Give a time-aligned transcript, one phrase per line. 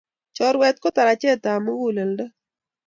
[0.35, 2.25] Churuet ko tarachet ab muguleldo